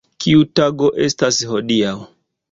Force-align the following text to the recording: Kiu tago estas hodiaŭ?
Kiu 0.23 0.45
tago 0.59 0.87
estas 1.07 1.37
hodiaŭ? 1.51 1.93